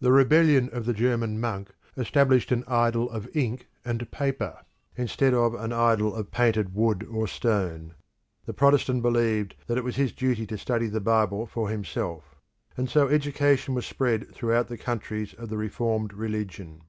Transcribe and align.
The 0.00 0.10
rebellion 0.10 0.68
of 0.70 0.84
the 0.84 0.92
German 0.92 1.40
monk 1.40 1.70
established 1.96 2.50
an 2.50 2.64
idol 2.66 3.08
of 3.08 3.28
ink 3.36 3.68
and 3.84 4.10
paper, 4.10 4.62
instead 4.96 5.32
of 5.32 5.54
an 5.54 5.72
idol 5.72 6.12
of 6.16 6.32
painted 6.32 6.74
wood 6.74 7.04
or 7.08 7.28
stone; 7.28 7.94
the 8.46 8.52
Protestant 8.52 9.00
believed 9.02 9.54
that 9.68 9.78
it 9.78 9.84
was 9.84 9.94
his 9.94 10.10
duty 10.10 10.44
to 10.48 10.58
study 10.58 10.88
the 10.88 11.00
Bible 11.00 11.46
for 11.46 11.68
himself, 11.68 12.34
and 12.76 12.90
so 12.90 13.06
education 13.06 13.74
was 13.76 13.86
spread 13.86 14.34
throughout 14.34 14.66
the 14.66 14.76
countries 14.76 15.34
of 15.34 15.50
the 15.50 15.56
Reformed 15.56 16.12
Religion. 16.14 16.82